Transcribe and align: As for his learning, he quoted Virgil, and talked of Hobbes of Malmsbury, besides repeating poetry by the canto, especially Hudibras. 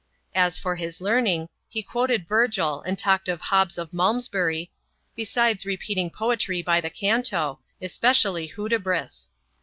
As 0.33 0.57
for 0.57 0.77
his 0.77 0.99
learning, 0.99 1.47
he 1.69 1.83
quoted 1.83 2.27
Virgil, 2.27 2.81
and 2.81 2.97
talked 2.97 3.29
of 3.29 3.39
Hobbes 3.39 3.77
of 3.77 3.93
Malmsbury, 3.93 4.71
besides 5.15 5.63
repeating 5.63 6.09
poetry 6.09 6.63
by 6.63 6.81
the 6.81 6.89
canto, 6.89 7.59
especially 7.79 8.47
Hudibras. 8.47 9.29